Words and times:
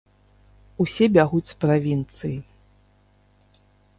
Усе 0.85 1.05
бягуць 1.17 1.51
з 1.51 1.59
правінцыі! 1.65 2.33